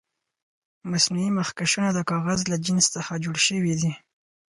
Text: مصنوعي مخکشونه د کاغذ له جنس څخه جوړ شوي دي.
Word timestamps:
مصنوعي 0.91 1.29
مخکشونه 1.39 1.89
د 1.93 1.99
کاغذ 2.11 2.39
له 2.51 2.57
جنس 2.65 2.85
څخه 2.95 3.21
جوړ 3.23 3.37
شوي 3.47 3.73
دي. 3.79 3.91